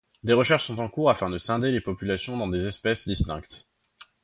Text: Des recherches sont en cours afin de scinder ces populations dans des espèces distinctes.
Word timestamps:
Des 0.23 0.33
recherches 0.33 0.65
sont 0.65 0.79
en 0.79 0.89
cours 0.89 1.11
afin 1.11 1.29
de 1.29 1.37
scinder 1.37 1.71
ces 1.71 1.79
populations 1.79 2.35
dans 2.35 2.47
des 2.47 2.65
espèces 2.65 3.07
distinctes. 3.07 3.69